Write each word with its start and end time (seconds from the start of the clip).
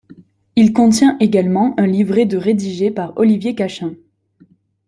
Il 0.55 0.73
contient 0.73 1.15
également 1.19 1.79
un 1.79 1.85
livret 1.85 2.25
de 2.25 2.35
rédigé 2.35 2.89
par 2.89 3.15
Olivier 3.17 3.53
Cachin. 3.53 3.93